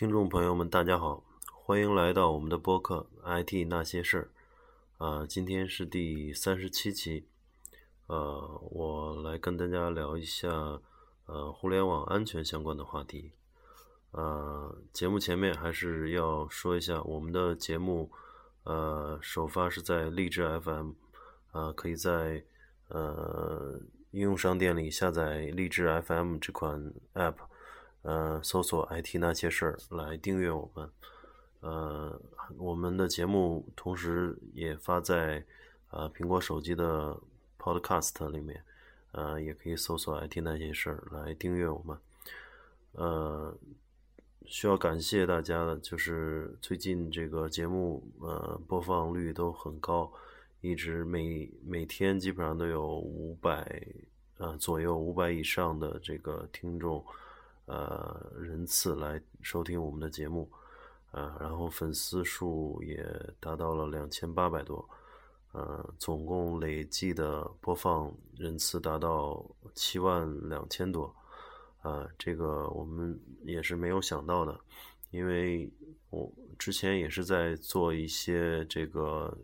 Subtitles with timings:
[0.00, 1.22] 听众朋友们，大家好，
[1.52, 3.06] 欢迎来到我们的播客
[3.44, 4.30] 《IT 那些事儿》
[5.04, 7.26] 啊，今天是第三十七期，
[8.06, 10.48] 呃，我来跟大家聊一下
[11.26, 13.32] 呃互联网安全相关的话题。
[14.12, 18.10] 呃，节目前面还是要说一下，我们的节目
[18.64, 20.92] 呃首发是在荔枝 FM，
[21.52, 22.42] 啊，可以在
[22.88, 23.78] 呃
[24.12, 27.49] 应用商店里下载荔枝 FM 这款 App。
[28.02, 30.90] 呃，搜索 “IT 那些事儿”来订阅我们。
[31.60, 32.18] 呃，
[32.56, 35.44] 我们的节目同时也发在
[35.90, 37.14] 呃苹果手机的
[37.58, 38.64] Podcast 里面，
[39.12, 41.98] 呃，也可以搜索 “IT 那些事儿”来订阅我们。
[42.92, 43.54] 呃，
[44.46, 50.10] 需要感谢大家的，就是最近这个节目呃播放率都很高，
[50.62, 53.86] 一直每每天基本上都有五百
[54.38, 57.04] 呃左右五百以上的这个听众。
[57.70, 60.50] 呃，人次来收听我们的节目，
[61.12, 63.00] 啊，然后粉丝数也
[63.38, 64.88] 达到了两千八百多，
[65.52, 71.14] 呃，总共累计的播放人次达到七万两千多，
[71.82, 74.58] 啊，这个我们也是没有想到的，
[75.12, 75.70] 因为
[76.10, 79.38] 我之前也是在做一些这个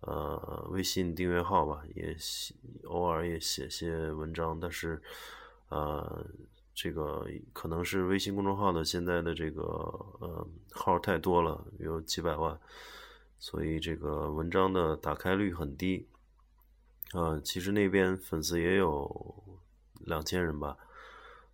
[0.00, 2.14] 呃微信订阅号吧，也
[2.84, 5.00] 偶尔也写些文章，但是
[5.70, 6.26] 呃。
[6.74, 12.58] 这个可能是微信公众号的现在的这个呃号太多了，有几百万，
[13.38, 16.06] 所以这个文章的打开率很低。
[17.12, 19.60] 啊，其实那边粉丝也有
[20.06, 20.78] 两千人吧，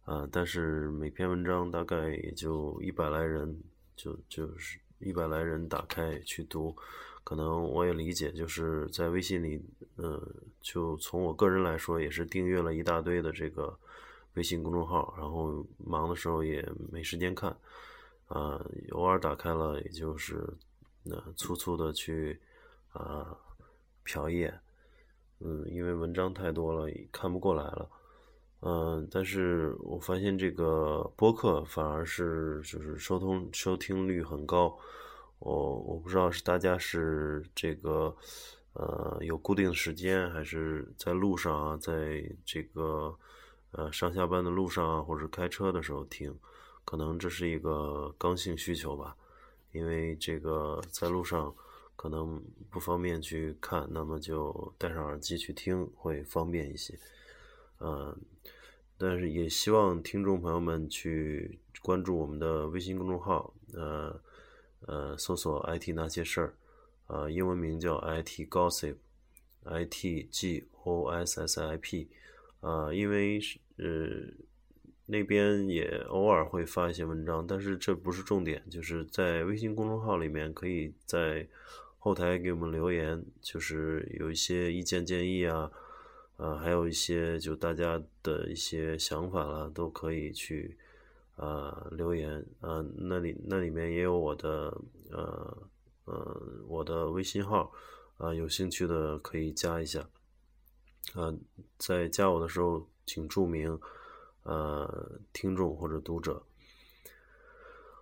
[0.04, 3.60] 啊，但是每篇文章大概也就一百来人，
[3.96, 6.76] 就就是一百来人打开去读，
[7.24, 9.60] 可能我也理解，就是在微信里，
[9.96, 10.22] 呃，
[10.60, 13.76] 就从我个人来说，也是订阅了一大堆的这个。
[14.34, 17.50] 微信公众号，然后忙的时候也没时间看，
[18.28, 20.46] 啊，偶尔打开了，也就是
[21.02, 22.40] 那粗粗的去
[22.92, 23.36] 啊
[24.06, 24.60] 瞟一眼，
[25.40, 27.90] 嗯，因为文章太多了，看不过来了，
[28.60, 34.78] 嗯，但是我发现这个播客反而是就是收通收听率很高，
[35.40, 38.14] 我我不知道是大家是这个
[38.74, 43.18] 呃有固定时间，还是在路上啊，在这个。
[43.72, 46.34] 呃，上下班的路上啊，或者开车的时候听，
[46.84, 49.16] 可能这是一个刚性需求吧。
[49.72, 51.54] 因为这个在路上
[51.94, 56.98] 可能不方便去看，那么就戴上耳机去听会方便一些。
[57.80, 58.16] 嗯，
[58.96, 64.18] 但是也希望听众朋友们去关注我们的微信公众号，呃
[64.86, 66.54] 呃，搜索 “IT 那些事儿”，
[67.08, 72.08] 呃，英文名叫 “IT Gossip”，I T G O S S I P。
[72.60, 73.86] 啊，因为是呃
[75.06, 81.48] 那边也偶尔会发一些文章，但是这不是重点，就是在微信公众号里面可以在
[81.98, 85.70] 后台给我们留言，就是有一些意见建议啊，
[86.36, 90.76] 呃，还有一些就大家的一些想法啦，都可以去
[91.36, 94.80] 啊留言啊，那里那里面也有我的
[95.10, 95.68] 呃
[96.04, 97.72] 呃我的微信号
[98.18, 100.08] 啊，有兴趣的可以加一下。
[101.14, 101.34] 呃，
[101.78, 103.80] 在加我的时候，请注明
[104.42, 106.42] 呃听众或者读者。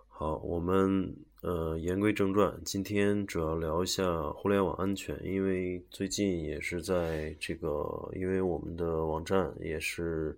[0.09, 10.37] 好，我们呃言归正传，今天主要聊一下互联网安全，因为最近也是在这个，因为我们的网站也是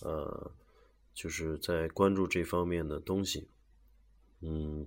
[0.00, 0.50] 呃
[1.14, 3.48] 就是在关注这方面的东西，
[4.40, 4.86] 嗯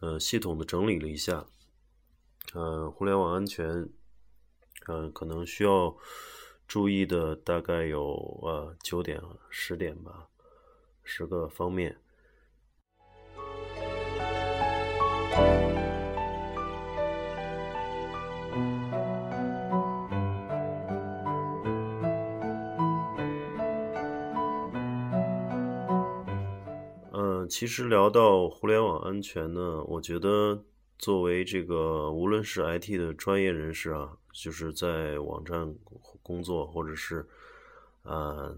[0.00, 1.46] 呃系统的整理了一下，
[2.52, 3.88] 呃互联网安全，
[4.86, 5.96] 嗯可能需要。
[6.66, 10.28] 注意的大概有呃九点十点吧，
[11.02, 11.96] 十个方面。
[27.12, 30.64] 嗯，其实聊到互联网安全呢，我觉得
[30.98, 35.74] 作为这个无论是 IT 的专业人士啊，就是在网站。
[36.22, 37.26] 工作或者是，
[38.02, 38.56] 呃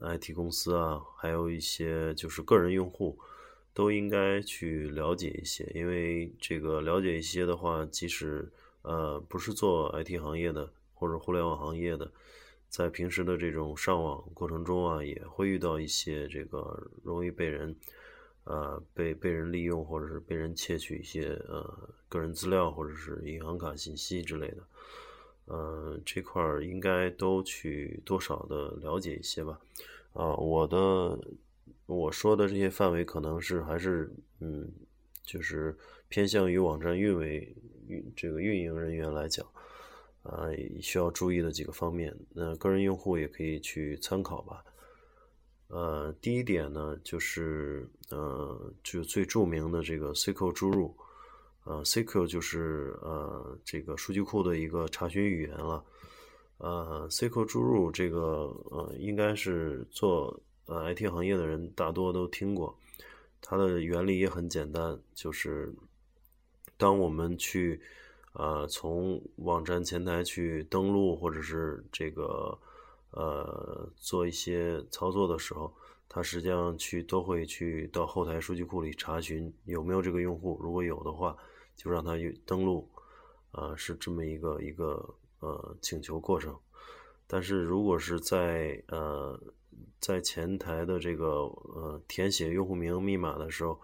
[0.00, 3.16] ，IT 公司啊，还有一些就是个人用户，
[3.72, 8.50] 都应该去了解一些，因为这个了解一些的话，即使
[8.82, 12.10] 呃不是做 IT 行业的或者互联网行业的，
[12.68, 17.76] 在平时的这种上网过程中啊，也会遇到一些这个容易被人，
[18.42, 24.64] 呃，被被人利用或者是被人窃取一些呃个人资料或者是银行卡信息之类的。
[25.46, 29.60] 呃，这块儿应该都去多少的了解一些吧。
[30.12, 31.18] 啊，我的
[31.86, 34.10] 我说的这些范围可能是还是
[34.40, 34.70] 嗯，
[35.22, 35.76] 就是
[36.08, 37.54] 偏向于网站运维
[37.88, 39.46] 运这个运营人员来讲，
[40.22, 40.48] 啊，
[40.80, 44.64] 需要注意的几个方面，那个人用户也可以去参考吧。
[45.68, 50.94] 呃，第一点呢，就是呃，就最著名的这个 SQL 注入，
[51.64, 55.84] 呃，SQL 就是呃这个数据库的一个查询语言了。
[56.58, 62.78] 呃，SQL 注入这个呃，应该是做呃 IT 行业的人大多都听过。
[63.40, 65.74] 它的原理也很简单，就是
[66.76, 67.80] 当我们去
[68.32, 72.58] 呃从网站前台去登录，或者是这个。
[73.16, 75.72] 呃，做一些操作的时候，
[76.08, 81.36] 它实际上去都会去到后台数据库里查询有没有这个用户，如果有的话，
[81.76, 82.12] 就让他
[82.44, 82.88] 登录，
[83.52, 86.58] 啊，是这么一个一个呃请求过程。
[87.26, 89.40] 但是如果是在呃
[90.00, 93.80] 在前台的这个呃填写用户名密码的时候，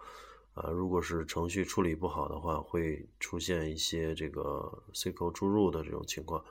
[0.53, 6.43] 啊，如果是程序处理不好的话，会出现一些这个 SQL 注入的这种情况，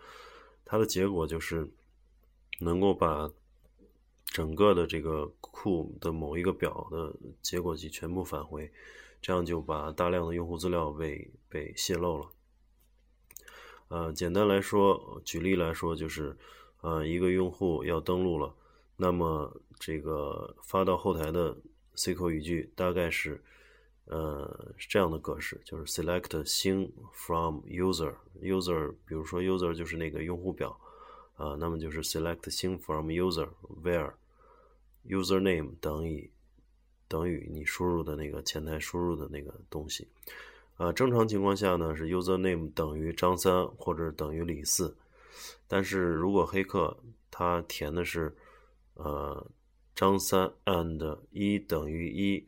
[0.64, 1.68] 它的结果就是。
[2.62, 3.30] 能够把
[4.26, 8.70] 整个的这个库的某一个表的结果集全部返回，
[9.20, 12.30] 这样就把大量的用户资料被被泄露了。
[13.88, 16.36] 呃，简单来说，举例来说，就是
[16.80, 18.54] 呃，一个用户要登录了，
[18.96, 21.56] 那么这个发到后台的
[21.96, 23.42] SQL 语句大概是
[24.06, 30.78] 呃这样的格式，就是 select 星 from user，user，比如说 user 就是那个用户表。
[31.36, 33.48] 啊，那么就是 select 星 from user
[33.82, 34.12] where
[35.06, 36.30] username 等于
[37.10, 40.06] 等于你输入的那个前台输入的那个东西。
[40.76, 44.96] 啊，正常情况下呢是 username 等于张三或者等于李四，
[45.66, 46.96] 但是如果黑客
[47.30, 48.34] 他填的是
[48.94, 49.46] 呃
[49.94, 52.46] 张三 and 一等于一，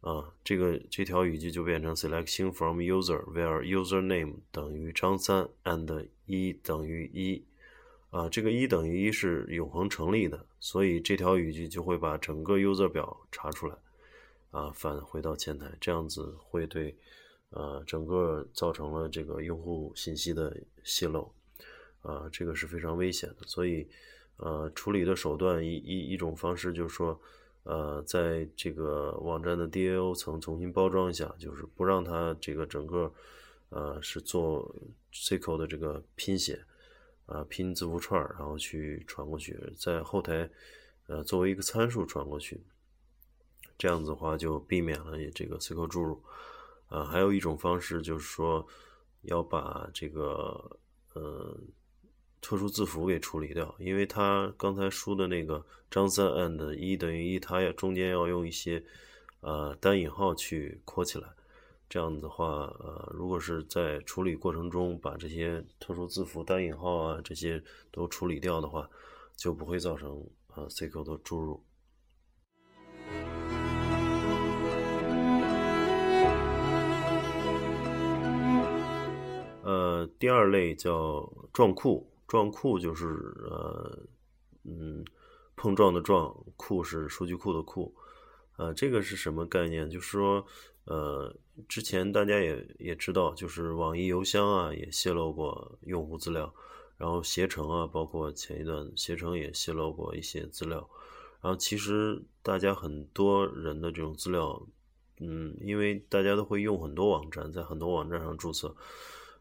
[0.00, 7.44] 啊，这个这条语句就变成 selecting from user where username 等于张三 and 一等于一。
[8.16, 13.76] 啊，这个一等于一是永恒成立的，所以这条语句就会把整个 user 表查出来，
[14.52, 16.96] 啊，返回到前台，这样子会对，
[17.50, 21.30] 呃，整个造成了这个用户信息的泄露，
[22.00, 23.46] 啊，这个是非常危险的。
[23.46, 23.86] 所以，
[24.38, 27.20] 呃，处理的手段一一一种方式就是说，
[27.64, 33.12] 呃，在这个网站的 DAO 层重新包装一下，就是不让它这个整个，
[33.68, 34.74] 呃，是做
[35.12, 36.64] SQL 的这个拼写。
[37.26, 40.48] 啊，拼字符串然后去传过去，在后台，
[41.08, 42.60] 呃，作为一个参数传过去，
[43.76, 46.22] 这样子的话就避免了这个 SQL 注入。
[46.88, 48.64] 啊，还有一种方式就是说，
[49.22, 50.78] 要把这个
[51.14, 51.58] 呃
[52.40, 58.80] 特殊字符给处理掉，因为它刚才输的那个张三 and 一等于一，它要中间要用一些
[59.40, 61.28] 呃单引号去括起来。
[61.88, 67.62] 这样子的话，呃，如果是在处理过程中把这些特殊字符、单引号啊这些
[67.92, 68.90] 都处理掉的话，
[69.36, 71.62] 就不会造成呃 SQL 的注入。
[79.62, 83.06] 呃，第二类叫撞库，撞库就是
[83.48, 83.98] 呃，
[84.64, 85.04] 嗯，
[85.54, 87.94] 碰撞的撞，库是数据库的库，
[88.56, 89.88] 呃，这个是什么概念？
[89.88, 90.44] 就是说。
[90.88, 91.36] 呃，
[91.68, 96.52] 之前大家也也知道，就是网易邮箱啊也泄露过用户资料，
[96.96, 100.78] 然后携程啊，包括前一段携程也泄露过一些资料，
[101.40, 104.66] 然后其实大家很多人的这种资料，
[105.20, 108.76] 嗯，因为大家都会用很多网站，在很多网站上注册，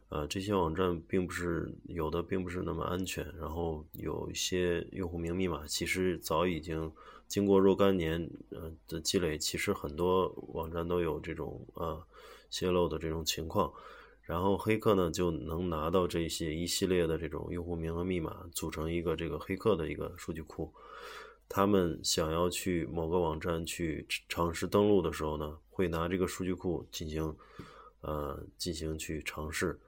[0.09, 6.91] 呃，这些网站并不是有的并不是那么安全，然后有一些用户名密码其实早已经。
[7.27, 12.01] 经过若干年呃的积累，其实很多网站都有这种呃
[12.49, 13.73] 泄露的这种情况，
[14.21, 20.71] 然后黑客呢就能拿到这些一系列的这种用户名和密码，组成一个这个黑客的一个数据库。
[21.47, 27.35] 他们想要去某个网站去尝试登录的时候呢，会拿这个数据库进行
[28.01, 29.79] 呃进行去尝试，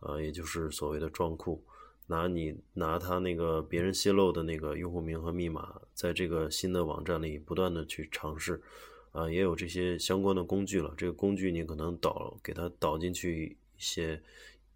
[0.00, 1.62] 呃，也就是所谓的撞库。
[2.06, 8.60] 拿你拿他那个别人泄露的那个用户名和密码，在这个新的网站里不断的去尝试，
[9.12, 10.92] 啊，也有这些相关的工具了。
[10.98, 14.22] 这个工具你可能导给他导进去一些，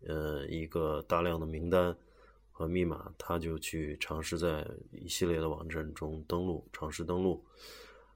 [0.06, 1.94] 呃，一个大量的名单
[2.50, 7.44] 和密码，他就去尝试在一系列的网站中登录，尝试登录。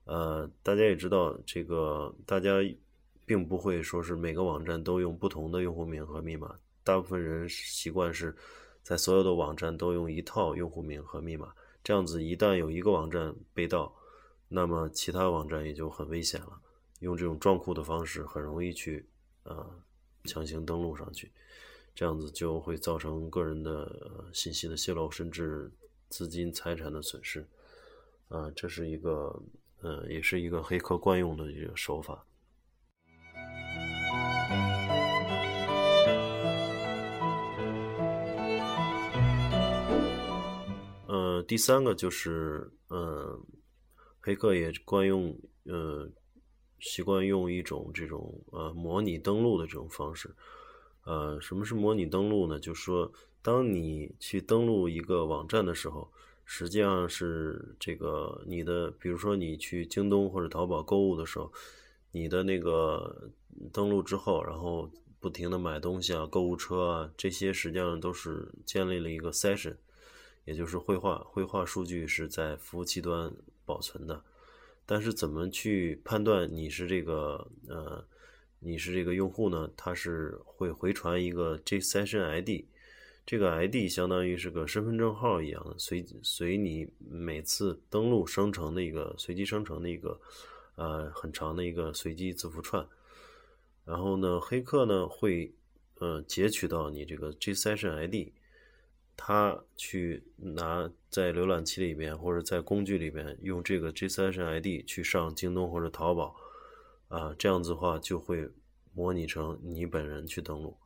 [0.04, 2.50] 呃，大家也知道，这个大家
[3.26, 8.34] 并不会说是每个网站都用不同的用户名和密码，大部分人习惯是。
[8.82, 13.94] 在所有的网站都用一套用户名和密码，这样子一旦有一个网站被盗，
[14.48, 16.60] 那么其他网站也就很危险了。
[17.00, 19.06] 用这种撞库的方式，很容易去
[19.44, 19.66] 啊
[20.24, 21.32] 强行登录上去，
[21.94, 25.70] 这样子就会造成个人的信息的泄露，甚至
[26.08, 27.46] 资金财产的损失。
[28.28, 29.42] 啊，这是一个，
[29.80, 32.24] 呃，也是一个黑客惯用的一个手法。
[41.42, 43.38] 第三个就是，呃，
[44.20, 46.10] 黑客也惯用，呃。
[46.84, 50.34] 习惯用一种这种呃模拟登录的这种方式，
[51.04, 52.58] 呃，什么是模拟登录呢？
[52.58, 56.10] 就是说，当你去登录一个网站的时候，
[56.44, 61.52] 实际上是这个你的，比如说你去京东或者淘宝购物的时候，
[62.10, 63.30] 你的那个
[63.72, 69.76] 登录之后，然后不停的买东西啊，购物车啊，这些实际上都是建立了一个 session，
[70.44, 73.32] 也就是绘画，绘画数据是在服务器端
[73.64, 74.24] 保存的。
[74.84, 78.04] 但是怎么去判断你是这个呃
[78.58, 79.70] 你是这个用户呢？
[79.76, 82.64] 它是会回传一个 JSession ID，
[83.24, 90.20] 这个 ID 相当于是个身份证号一样的，随随你每次登录生成的一个随机生成的一个
[90.74, 92.84] 呃很长的一个随机字符串。
[93.84, 95.52] 然后呢，黑客呢会
[96.00, 98.32] 呃截取到你这个 JSession ID。
[99.16, 106.34] 他去拿在浏览器里边或者在工具里边用这个 JSession ID 去上京东或者淘宝，
[107.08, 108.50] 啊，这样子的话就会
[108.94, 110.76] 模拟成你本人去登录。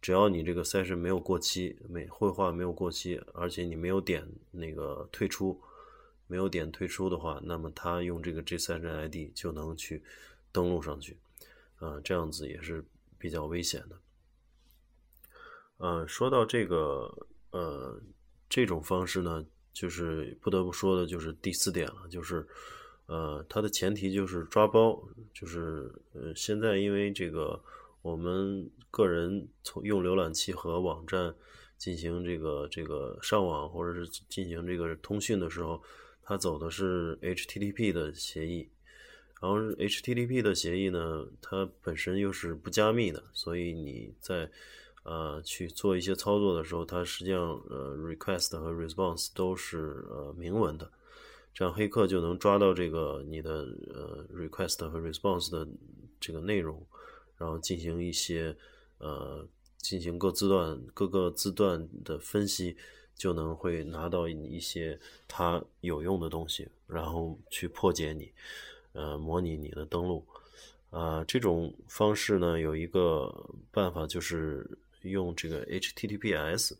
[0.00, 5.60] 只要你这个 session 没有过期，没绘画没有过期，而且你没有点那个退出，
[6.26, 10.02] 没有点退出的话，那么他用这个 JSession ID 就能去
[10.50, 11.18] 登录上去，
[11.76, 12.84] 啊，这样子也是
[13.18, 13.98] 比较危险的。
[15.78, 17.26] 嗯，说到这个。
[17.52, 17.98] 呃，
[18.50, 22.46] 这种方式呢，就是不得不说的，就是第四点了，就是，
[23.06, 27.62] 呃，它的前提就是抓包，就是呃，现在因为这个，
[28.02, 31.34] 我们个人从用浏览器和网站
[31.78, 35.82] 进行这个这个上网或者是进行这个通讯的时候，
[36.22, 38.68] 它走的是 HTTP 的协议，
[39.40, 44.50] 然后 HTTP 的协议呢，它本身又是不加密的，所以你在
[45.04, 50.88] 呃，去做一些操作的时候，它实际上呃，request 和 response 都是呃明文的，
[51.52, 55.66] 这样黑客就能抓到这个你的呃 request 和 response 的
[56.20, 56.80] 这个内容，
[57.36, 58.56] 然后进行一些
[58.98, 59.44] 呃
[59.78, 62.76] 进行各字段各个字段的分析，
[63.16, 68.30] 就能会拿到一些它有用的东西，然后去破解你
[68.92, 70.24] 呃模拟你的登录
[70.90, 74.64] 啊，这种方式呢有一个办法就是。
[75.02, 76.76] 用这个 HTTPS，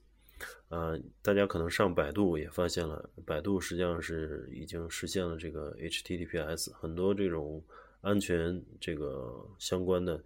[0.69, 7.63] 呃，大家可能上百度也发现了，百度实际上是已经实现了这个 HTTPS，很多这种
[8.01, 10.23] 安全这个相关的，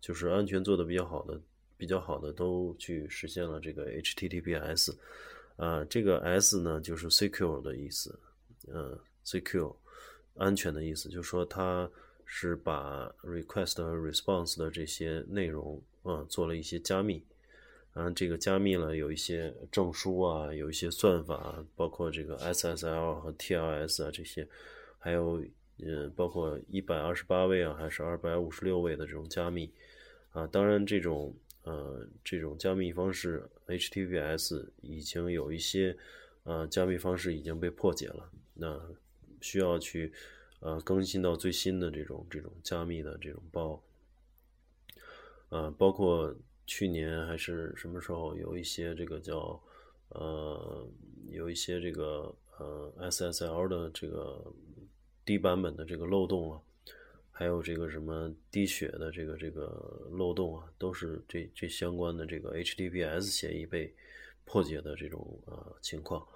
[0.00, 1.40] 就是安全做的比较好的、
[1.76, 4.96] 比较好的都去实现了这个 HTTPS，
[5.56, 8.18] 啊，这个 S 呢就是 secure 的意思，
[8.68, 9.74] 嗯，secure
[10.36, 11.90] 安全的意思，就是说它
[12.24, 17.22] 是把 request 和 response 的这些内容，嗯，做了一些加密。
[17.94, 24.46] 嗯，这个加密了有一些证书啊，有一些算法，包括这个 SSL 和 TLS 啊这些，
[25.00, 25.44] 还有
[25.78, 29.72] 嗯，包括一百二十八位啊，还是二百五十六位的这种加密
[30.30, 30.46] 啊。
[30.46, 35.96] 当然，这种呃这种加密方式 HTTPS 已经有一些
[36.44, 38.80] 呃加密方式已经被破解了，那
[39.40, 40.12] 需要去
[40.60, 43.82] 呃更新到最新的这种这种加密的这种包，
[45.48, 46.32] 呃，包括。
[46.68, 49.58] 去年还是什么时候有一些这个叫
[50.10, 50.86] 呃
[51.30, 54.52] 有一些这个呃 SSL 的这个
[55.24, 56.60] 低版本的这个漏洞啊，
[57.32, 63.90] 还有这个什么滴血的这个这个漏洞啊，都是这这相关的这个 HTTPS 协议被
[64.44, 66.26] 破解的这种呃情况，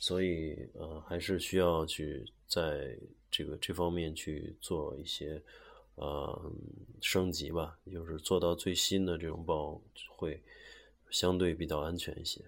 [0.00, 2.98] 所以呃还是需要去在
[3.30, 5.40] 这个这方面去做一些。
[6.00, 6.52] 呃，
[7.00, 9.80] 升级吧，就是做到最新的这种包
[10.16, 10.40] 会
[11.10, 12.40] 相对比较安全一些。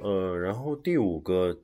[0.00, 1.54] 呃，然后第五个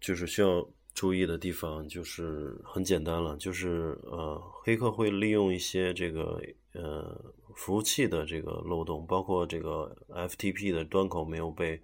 [0.00, 6.40] 就是需要注意的地方，就是很简单了，就是呃，黑客会利用一些这个
[6.72, 7.22] 呃
[7.54, 11.78] 服务器的这个漏洞，包括这个 FTP 的端口没有被。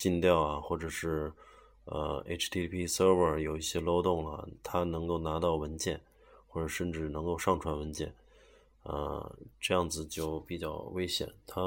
[0.00, 1.30] 禁掉啊，或者是
[1.84, 6.00] 呃，HTTP server 有一些漏洞了，它能够拿到文件，
[6.48, 8.14] 或者甚至能够上传文件，
[8.84, 11.34] 呃，这样子就比较危险。
[11.46, 11.60] 它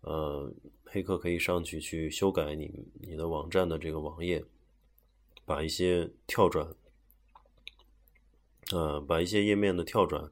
[0.00, 0.50] 呃，
[0.86, 4.42] 黑客可以上去去修改你你的网站的这个网页，
[5.44, 6.74] 把一些跳转，
[8.72, 10.30] 呃，把一些页面的跳转，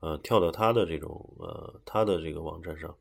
[0.00, 2.96] 呃，跳到他的这种呃他的这个网站上。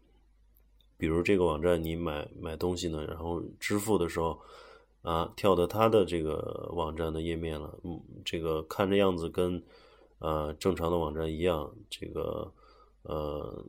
[1.01, 4.39] 比如这个网站你买买东西呢，然后支付的时候，
[5.01, 9.63] 啊，跳到他的这个网站的页面了，嗯，这个看着样子跟
[10.19, 12.53] 呃正常的网站一样，这个
[13.01, 13.65] 呃，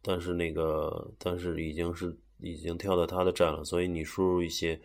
[0.00, 4.80] 但是那个但是已经是已经跳到他的站了，所以你输入一些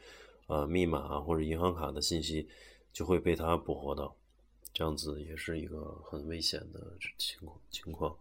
[0.47, 2.45] 呃密码或者银行卡的信息
[2.91, 4.13] 就会被他捕获到，
[4.73, 7.39] 这样子也是一个很危险的情
[7.71, 8.13] 情况。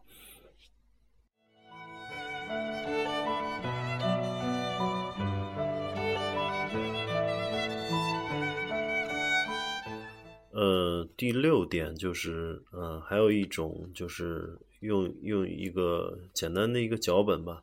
[11.22, 17.62] 第六点就是，呃，还有一种就是用用一个简单的一个脚本吧。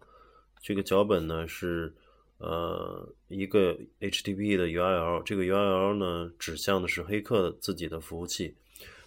[0.61, 1.93] 这个脚本呢是
[2.37, 8.55] 呃一个 HTTP 的 URL，这个 URL 呢指向的是黑客自己的服务器，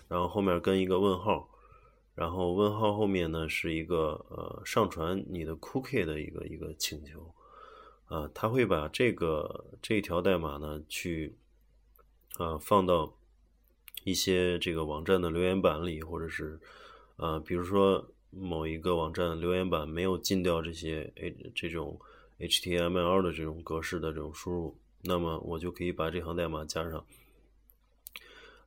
[0.07, 1.49] 然后后面跟一个问号，
[2.15, 7.35] 然后问号后面呢是一个呃上传你的 cookie 的一个一个请求，
[8.05, 11.35] 啊，他会把这个这条代码呢去
[12.37, 13.15] 啊放到。
[14.05, 16.59] 一些这个网站的留言板里，或者是，
[17.17, 22.01] 呃，比如说某一个网站留言板没有禁掉这些 H 这种
[22.41, 27.05] HTML 的这种格式的这种输入，那么我就可以把这行代码加上，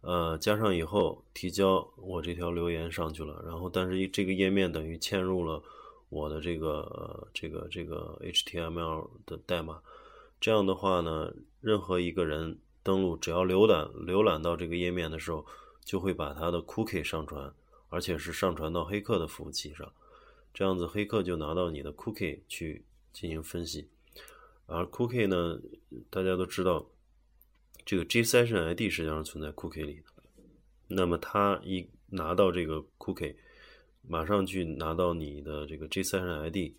[0.01, 5.61] 呃，加上以后提交我这条留言上去了，然后但是这个页面等于嵌入了
[6.07, 9.81] 我的这个这个这个 HTML 的代码，
[10.39, 12.57] 这样的话呢，任何一个人。
[12.85, 15.43] 登录只要浏览浏览到这个页面的时候，
[15.83, 17.51] 就会把它的 cookie 上传，
[17.89, 19.91] 而且是上传到黑客的服务器上。
[20.53, 23.89] 这样子，黑客就拿到你的 cookie 去进行分析。
[24.67, 25.59] 而 cookie 呢，
[26.11, 26.85] 大家都知道，
[27.83, 30.03] 这个 G session ID 实际上是存在 cookie 里的。
[30.89, 33.33] 那么，他一拿到这个 cookie，
[34.07, 36.74] 马上去拿到你的这个 G session ID，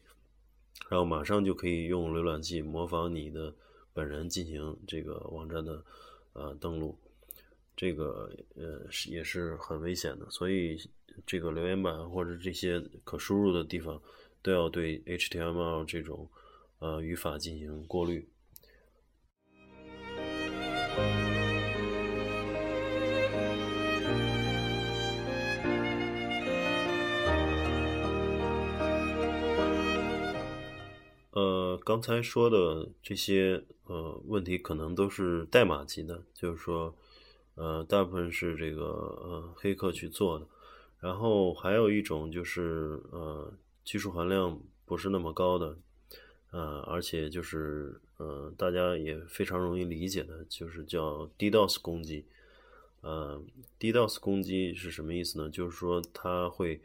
[0.88, 3.56] 然后马上就可以用浏览器模仿你的。
[3.96, 5.82] 本人进行这个网站的
[6.34, 6.94] 呃登录，
[7.74, 10.78] 这个呃是也是很危险的，所以
[11.24, 13.98] 这个留言板或者这些可输入的地方
[14.42, 16.28] 都要对 HTML 这种
[16.78, 18.28] 呃语法进行过滤。
[31.86, 36.92] 刚才说的这些呃问题可能都是代码级的，就是说，
[37.54, 40.48] 呃，大部分是这个呃黑客去做的。
[40.98, 45.78] 然后还有一种就是呃技术含量不是那么高的，
[46.50, 52.24] 呃，而且就是呃大家也非常容易理解的，就是叫 DDoS 攻击。
[53.02, 53.40] 呃
[53.78, 55.48] ，DDoS 攻击是什么意思呢？
[55.48, 56.80] 就是说它会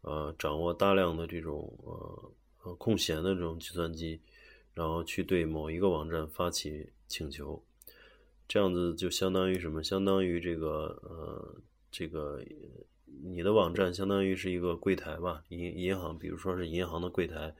[0.00, 2.32] 呃掌握大量的这种呃。
[2.78, 4.20] 空闲的这种计算机，
[4.76, 7.64] 然后去对某一个网站发起请求，
[8.46, 9.82] 这样子就相当于什么？
[9.82, 11.56] 相当于这个呃，
[11.90, 12.44] 这个
[13.24, 17.54] 你的网站相当于是一个柜台吧，银银行，比如说是银行的柜台，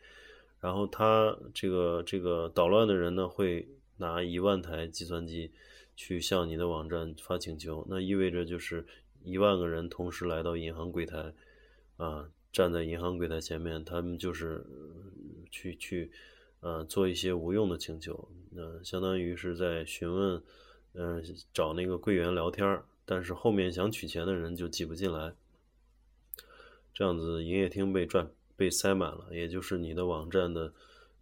[0.61, 5.51] 然后他这个这个捣乱的人呢，会拿一万台计算机
[5.97, 8.87] 去向你的网站发请求，那意味着就是
[9.25, 11.33] 一万个人同时来到银行柜台
[11.97, 12.29] 啊。
[12.53, 14.65] 站在银行柜台前面，他们就是
[15.51, 16.11] 去去，
[16.67, 20.43] 呃，做一些无用的请求，那相当于是在询问，
[20.95, 21.23] 嗯，
[21.55, 25.33] 找那个柜员聊天但是后面想取钱的人就挤不进来，
[26.93, 30.73] 这样子营业厅被赚被塞满了，也就是你的网站的，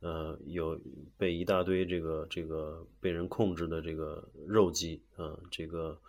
[0.01, 0.81] 呃，有
[1.19, 6.01] 被一大堆这个这个被人控制的这个肉鸡啊，这个。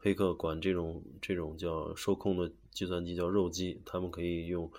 [0.00, 4.70] 黑客管这种这种叫受控的计算机叫肉鸡，他们可以用，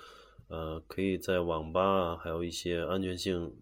[0.47, 3.53] 呃，可以在网吧啊，还有一些安全性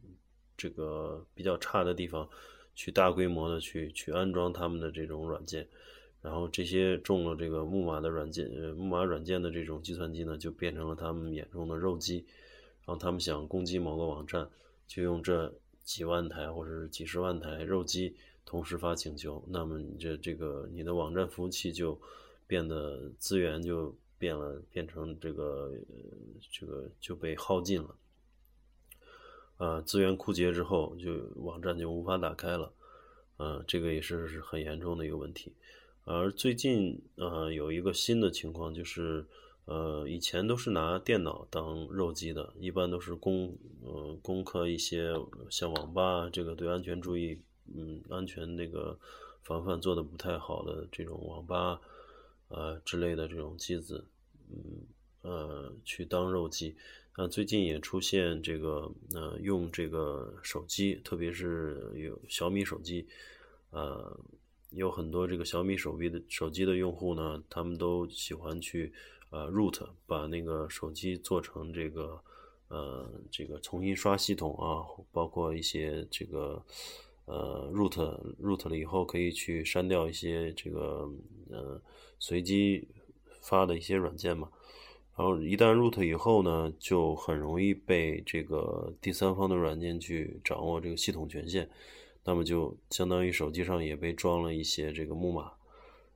[0.57, 2.27] 这个比较差的地方，
[2.75, 5.67] 去大规模的去去安装他们的这种软件，
[6.21, 12.25] 然后这些中了这个木马的软件，木马软件的这种计算机呢，就变成了他们眼中的肉鸡，
[12.85, 14.49] 然后他们想攻击某个网站，
[14.87, 18.15] 就用这几万台或者是几十万台肉鸡。
[18.49, 21.99] 同时发请求，那么你这这个你的网站服务器就
[22.47, 25.73] 变得资源就变了，变成这个
[26.49, 27.93] 这个就被耗尽了，
[29.57, 32.71] 啊，资源枯竭之后，就网站就无法打开了，
[33.37, 35.51] 啊，这个也是很严重的一个问题。
[36.03, 39.25] 而最近啊，有一个新的情况就是，
[39.65, 45.13] 呃，以前都是拿电脑当肉鸡的，一般都是攻，呃，攻克一些
[45.49, 47.41] 像网吧这个对安全注意，
[47.75, 48.97] 嗯，安全那个
[49.41, 51.81] 防范做的不太好的这种网吧，
[52.49, 54.05] 呃之类的这种机子，
[54.51, 54.85] 嗯，
[55.23, 56.75] 呃，去当肉鸡。
[57.17, 63.07] 那最近也出现这个，呃，用这个手机，特别是有小米手机，
[63.71, 64.17] 呃，
[64.69, 68.93] 有很多这个小米手臂的手机的用户呢，他们都喜欢去。
[69.29, 72.17] 呃，root 把那个手机做成这个，
[72.69, 76.63] 呃，这个重新刷系统啊，包括一些这个，
[77.25, 77.97] 呃，root
[78.41, 81.11] root 了以后可以去删掉一些这个，
[81.49, 81.81] 呃，
[82.19, 82.87] 随机
[83.41, 84.49] 发的一些软件嘛。
[85.17, 91.67] 然后一旦 root 以后呢，就很容易被这个第三方的软件去掌握这个系统权限，
[92.23, 95.51] 那么就相当于手机上也被装了一些这个木马，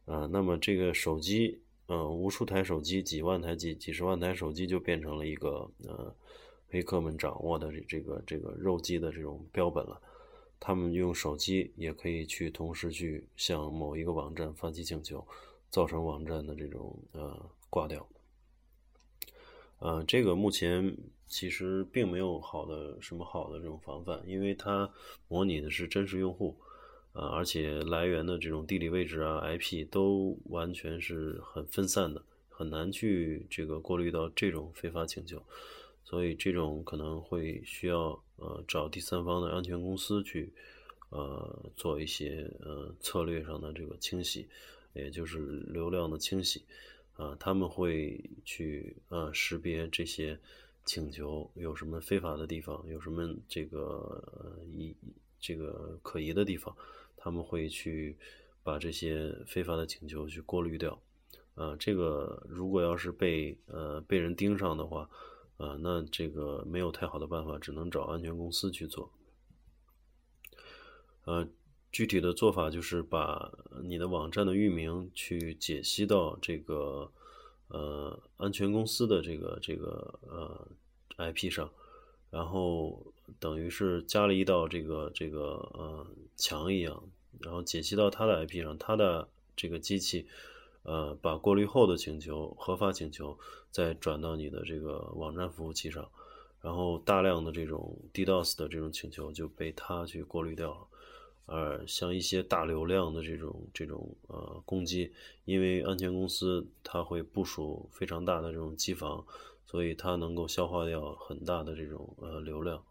[0.06, 1.60] 啊，那么这个手机。
[1.88, 6.16] 嗯，无数台手机，几万台、几几十万台手机就变成了一个呃，
[6.70, 10.00] 黑客们掌握的这这个这个肉鸡的这种标本了。
[10.58, 15.28] 他们用手机也可以去同时去向某一个网站发起请求，
[15.70, 17.38] 造成网站的这种呃
[17.70, 18.08] 挂掉。
[19.82, 20.96] 呃，这个目前
[21.28, 24.90] 其实并没有好的什么好的这种防范，因为它
[25.28, 26.58] 模拟的是真实用户。
[27.14, 35.44] 啊，而且来源的这种地理位置啊，IP 都完全是很分散的，很难去这个过滤到这种非法请求，
[36.06, 40.54] 所以这种可能会需要呃找第三方的安全公司去
[41.10, 44.48] 呃做一些呃策略上的这个清洗，
[44.94, 46.64] 也就是流量的清洗
[47.22, 50.40] 啊，他们会去呃识别这些
[50.84, 54.96] 请求有什么非法的地方，有什么这个疑
[55.40, 56.76] 这个可疑的地方。
[57.16, 58.18] 他们会去
[58.64, 61.00] 把这些非法的请求去过滤掉，
[61.54, 65.08] 啊，这个如果要是被呃被人盯上的话，
[65.58, 69.12] 啊，那这个没有太好的办法，只能找安全公司去做。
[71.26, 71.48] 呃，
[71.92, 73.52] 具体的做法就是把
[73.84, 77.12] 你的网站的域名去解析到这个
[77.68, 80.68] 呃安全公司的这个这个呃
[81.18, 81.70] IP 上，
[82.30, 85.40] 然后等于是加了一道这个这个
[85.74, 86.08] 呃。
[86.38, 87.04] 墙一样，
[87.40, 90.26] 然后解析到他的 IP 上，他的这个机器，
[90.82, 93.38] 呃，把过滤后的请求、合法请求
[93.70, 96.10] 再转到你的这个网站服务器上，
[96.60, 100.88] 然后大量的这种 DDoS 的这种请求就被他去过滤掉了。
[101.52, 105.12] 而像一些大流量的这种这种呃攻击，
[105.44, 109.26] 因为安全公司它会部署非常大的这种机房，
[109.66, 112.82] 所以它能够消化掉很大的这种呃流量。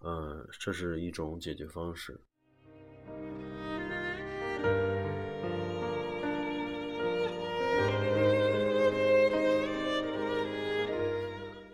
[0.00, 2.18] 嗯，这是一种解决方式。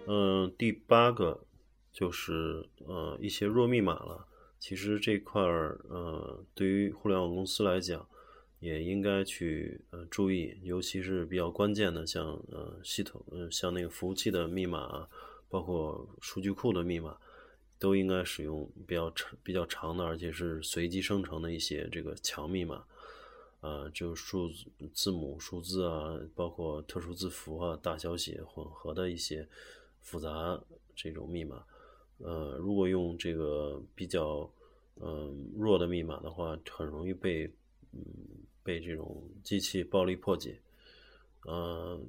[0.07, 1.47] 嗯，第八个
[1.93, 4.27] 就是呃一些弱密码了。
[4.59, 8.07] 其实这块儿呃对于互联网公司来讲，
[8.59, 15.09] 也应该去呃注意，尤其是比较关键的，像呃系统呃像那个服务器的密码，
[15.49, 17.17] 包括数据库的密码。
[17.81, 22.85] 都应该使用比较长、比较长的，而且是随机生成的一些这个强密码，
[23.63, 24.51] 呃，就数
[24.93, 29.49] 字母、数字啊，包括特殊字符啊、大小写混合的一些
[30.03, 30.63] 复杂
[30.95, 31.65] 这种密码，
[32.23, 34.51] 呃，如果用这个比较
[35.01, 37.47] 嗯弱的密码的话，很容易被
[37.93, 38.01] 嗯
[38.63, 40.59] 被这种机器暴力破解，
[41.45, 42.01] 呃，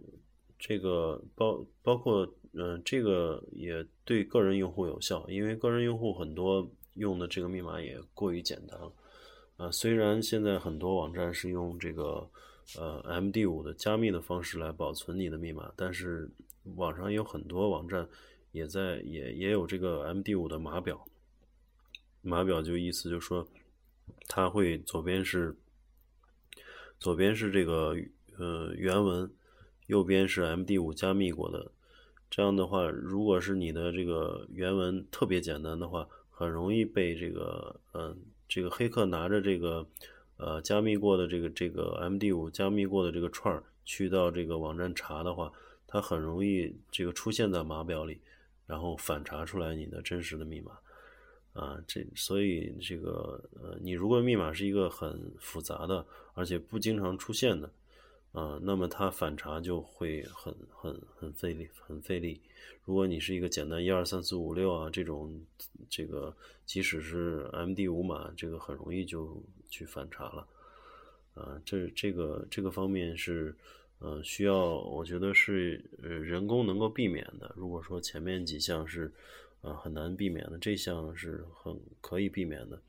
[0.60, 2.28] 这个包包括。
[2.54, 8.92] 嗯，这个也对个人用户有效，因为个人用户很多用的这个密码也过于简单了。
[9.56, 12.30] 啊，虽然现在很多网站是用这个
[12.78, 16.30] 呃 MD5 的加密的方式来保存你的密码，但是
[16.76, 18.06] 网上有很多网站
[18.52, 21.06] 也在也也有这个 MD5 的码表。
[22.22, 23.48] 码表就意思就是说，
[24.28, 25.58] 它会左边是
[27.00, 27.96] 左边是这个
[28.38, 29.32] 呃原文，
[29.88, 31.72] 右边是 MD5 加密过的。
[32.30, 39.86] 这样的话，如果是你的这个原文特别简单的话，很容易被这个嗯，这个黑客拿着这个
[40.38, 45.52] 呃加密过的这个这个 MD5 加密过的这个串儿去到这个网站查的话，
[45.88, 48.22] 它很容易这个出现在码表里，
[48.72, 50.72] 然后反查出来你的真实的密码
[51.52, 57.70] 啊，这所以这个呃，你如果密码是一个很复杂的，而且不经常出现的。
[58.32, 62.40] 啊，那么它反查就会很很很费力，很费力。
[62.86, 65.46] 如果你是一个简单一二三四五六啊这种，
[65.90, 66.34] 这个
[66.66, 70.48] 即使是 MD 五码，这个很容易就去反查了。
[71.34, 73.54] 啊，这这个这个方面是，
[74.04, 77.54] 呃，需要我觉得是呃人工能够避免的。
[77.56, 79.12] 如果说前面几项是，
[79.62, 82.82] 呃很难避免的，这项是很可以避免的，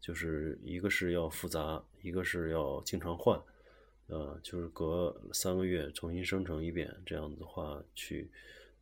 [0.00, 3.40] 就是一个是要复杂，一个是要经常换，
[4.08, 8.28] 呃，就是隔三个月重新生成一遍，这样子的话去，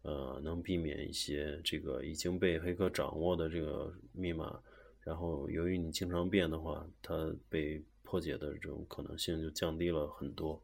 [0.01, 4.59] 呃，能避免一些这个已经被黑客掌握的这个密码。
[5.03, 10.59] 然后，由于你经常变的话，它被破解的这种可能性就降低了很多。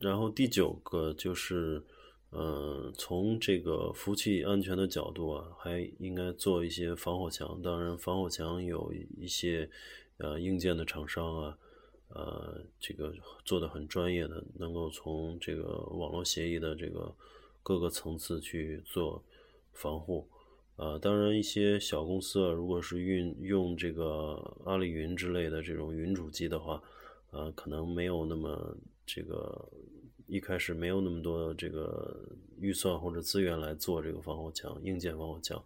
[0.00, 1.80] 然后第九个就是，
[2.30, 7.60] 呃，从这个服务器安全的角度啊，还应该做一些防火墙。
[7.62, 9.70] 当然，防火墙有一些
[10.16, 11.58] 呃硬件的厂商啊。
[12.12, 17.14] 呃，这个做的很专业的，能够从这个网络协议的这个
[17.62, 19.22] 各个层次去做
[19.72, 20.28] 防护。
[20.74, 26.82] 呃，当然一些小公司啊，如果是运用这个阿里云之类的这种云主机的话，
[27.30, 28.76] 呃，可能没有那么
[29.14, 29.68] 这个
[30.26, 32.16] 一开始没有那么多这个
[32.60, 35.62] 预算或者资源来做这个防火墙硬件防火墙。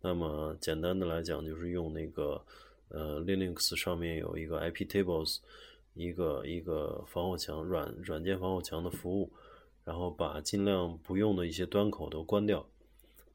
[0.00, 2.42] 那么简单的来讲，就是用那个
[2.88, 5.38] 呃 Linux 上面有一个 iptables。
[5.94, 9.28] 一个一个防火墙软软件防火墙的服务，
[9.84, 12.64] 然后把尽量不用的一些端口都关掉，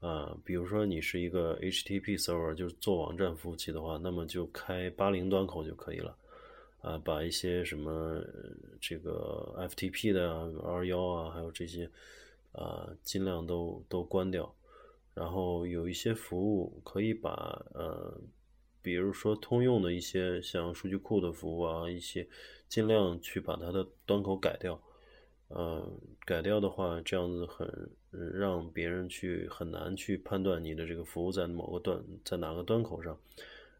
[0.00, 6.16] 啊，比如说你是一个 HTTP server，就是做网站服务器的话，那么就开八零端口就可以了，
[6.86, 8.22] 啊，把一些什么
[8.80, 11.90] 这个 FTP 的啊、二幺啊，还有这些
[12.52, 14.54] 啊，尽量都都关掉，
[15.14, 17.30] 然后有一些服务可以把
[17.74, 18.20] 呃。
[18.82, 22.24] 比如说通用的一些像数据库的服务啊，一些
[22.68, 24.80] 尽量去把它的端口改掉，
[25.48, 25.84] 呃，
[26.24, 27.68] 改掉的话，这样子很
[28.12, 33.18] 让别人去很难去判断你的这个服务在某个端在哪个端口上，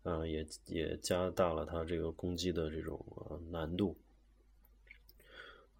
[0.06, 3.04] 呃，也也加大了它这个攻击的这种
[3.50, 3.96] 难度，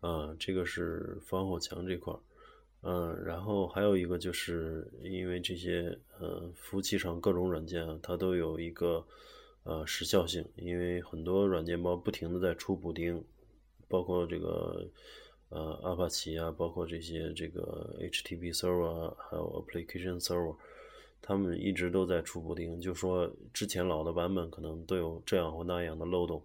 [0.01, 2.19] 啊，这个是防火墙这块儿。
[2.81, 9.07] 嗯，然后还有一个就是因为这些呃服务器上各种软件啊，它都有一个
[9.63, 13.25] 呃时效性，因为很多软件包不停的在出补丁，
[13.87, 14.91] 包括这个
[15.51, 20.57] 呃阿帕奇啊，包括这些这个 HTTP server 啊还有 application server，
[21.21, 26.43] 他们一直都在出补丁，就说之前老的版本可能都有这样或那样的漏洞。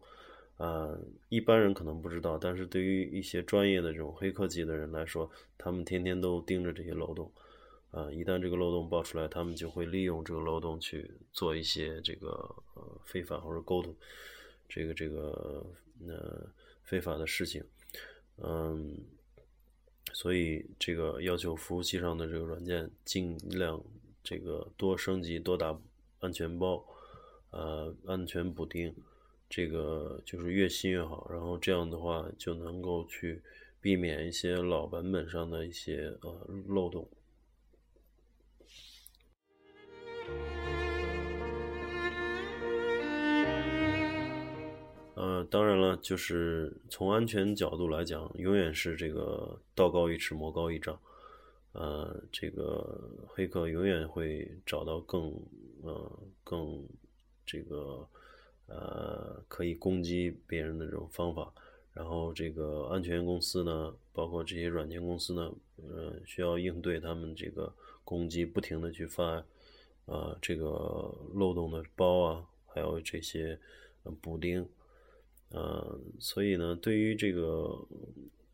[0.57, 0.95] 啊，
[1.29, 7.31] 一般人可能不知道，但是对于一些专业的这种黑科技的人来说，他们天天都盯着这些漏洞。
[7.89, 12.27] 啊，一旦这个漏洞爆出来，他们就会利用这个漏洞去做一些这个
[12.75, 13.93] 呃非法或者沟通，
[14.69, 15.65] 这个这个
[16.07, 16.47] 呃
[16.83, 17.63] 非法的事情。
[18.37, 18.95] 嗯，
[20.13, 23.83] 所以这个要求服务器上的这个软件尽量
[24.23, 25.79] 这个多升级、多打
[26.19, 26.85] 安全包，
[27.51, 28.93] 呃，安全补丁。
[29.49, 33.41] 这个就是越新越好，然后这样的话就能够去
[33.81, 37.09] 避免一些老版本上的一些呃漏洞。
[45.15, 50.97] 呃，当然了，就是从安全角度来讲，永远是这个道高一尺，魔高一丈。
[51.73, 55.33] 呃，这个黑客永远会找到更
[55.83, 56.87] 呃更
[57.45, 58.07] 这个。
[58.67, 61.53] 呃，可以攻击别人的这种方法，
[61.91, 67.73] 然后这个安全公司呢，包括这些软件公司呢，呃，需要应对他们这个
[68.05, 69.43] 攻击，不停的去发，
[70.05, 70.65] 呃，这个
[71.33, 73.59] 漏洞的包啊，还有这些
[74.21, 74.65] 补丁，
[75.49, 77.77] 呃，所以呢，对于这个，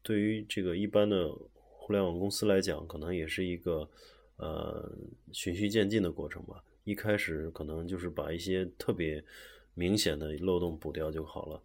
[0.02, 1.32] 对于这个一般的
[1.88, 3.90] 互联网公司来讲，可能也是一个
[4.36, 4.92] 呃
[5.32, 6.62] 循序渐进的过程吧。
[6.84, 9.24] 一开始可能就是把一些特别。
[9.80, 11.62] 明显的漏洞补掉就好了，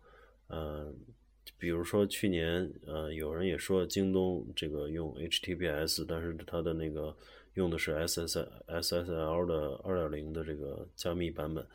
[0.49, 0.95] 呃，
[1.57, 7.17] 比如说去年，呃，有人也说京东这个用 HTTPS，但是它的那个
[7.55, 11.67] 用的是 SSSSL 的二点零的这个加密版本，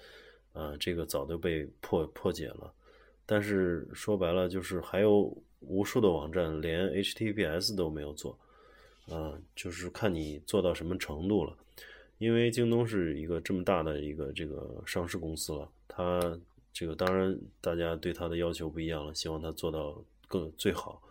[0.54, 2.72] 啊，这个早就被破破解了。
[3.26, 8.38] 但是说白了，就是还有无数的网站连 HTTPS 都没有做，
[9.10, 11.56] 啊，就是看你做到什么程度了。
[12.20, 15.70] 因为京东是一个这么大的一个这个上市公司了。
[15.88, 16.40] 它
[16.74, 21.02] 这个当然，大家对它的要求不一样了，希望它做到更最好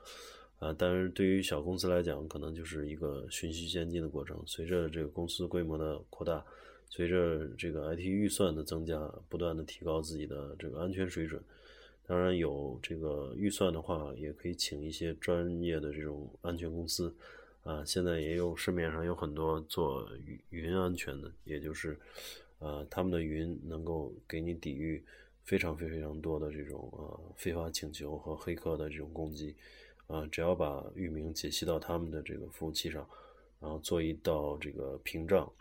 [0.59, 0.75] 啊。
[0.77, 4.41] 但是对于小公司来讲，可能就是一个循序渐进的过程。
[4.47, 6.45] 随着这个公司规模的扩大，
[6.89, 11.41] 随着这个 IT 预算的增加，不断的提高自己的这个安全水准。
[12.07, 17.15] 当然有这个预算的话，也可以请一些专业的这种安全公司。
[17.65, 20.09] 啊，现在也有市面上有很多做
[20.51, 21.99] 云安全的，也就是
[22.61, 25.05] 呃他们的云能够给你抵御
[25.43, 29.57] 非常非常多的这种呃非法请求和黑客的这种攻击。
[30.07, 33.05] 啊，只要把域名解析到他们的这个服务器上，
[33.59, 35.53] 然后做一道这个屏障，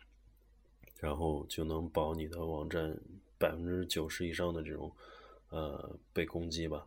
[0.99, 2.95] 然后就能保你的网站
[3.39, 4.91] 百分之九十以上的这种
[5.55, 6.85] 呃被攻击吧。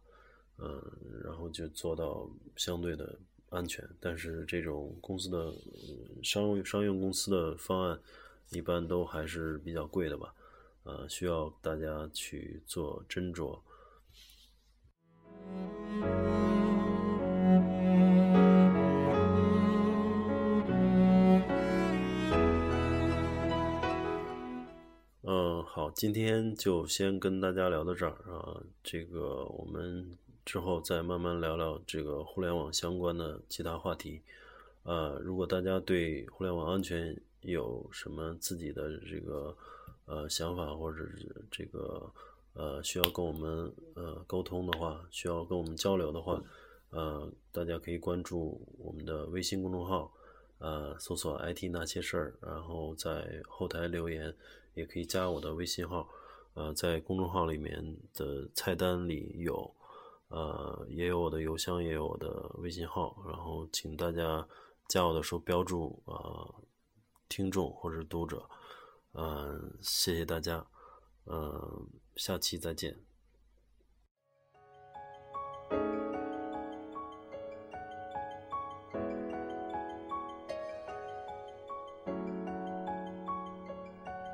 [0.58, 0.82] 嗯，
[1.24, 3.16] 然后就做到相对的
[3.50, 5.54] 安全，但是这种公司的
[6.22, 7.98] 商用商用公司的方案
[8.50, 10.34] 一般都还是比较贵的吧，
[10.82, 13.56] 呃，需要大家去做斟酌。
[25.30, 30.16] 嗯，好，今天就先跟大家聊到这儿啊，这个我们。
[30.42, 34.22] 之后再慢慢聊聊这个互联网相关的其他话题。
[34.84, 39.54] 呃，如果大家对互联网安全有什么自己的这个
[40.06, 42.10] 呃想法，或者是这个
[42.54, 46.42] 呃需要跟我们呃沟通的话，需要跟我们交流的话，
[46.88, 50.10] 呃，大家可以关注我们的微信公众号，
[50.56, 54.34] 呃，搜索 “IT 那些事儿”，然后在后台留言，
[54.74, 56.08] 也可以加我的微信号，
[56.54, 59.74] 呃，在公众号里面的菜单里有。
[60.30, 64.46] 呃，也有我的邮箱，也有我的微信号，然后请大家
[64.86, 66.44] 加我的时候标注啊，
[67.30, 68.46] 听众或者读者，
[69.12, 70.66] 嗯，谢谢大家，
[71.24, 73.07] 嗯，下期再见。